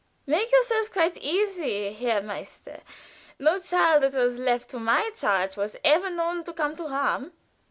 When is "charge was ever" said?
5.15-6.09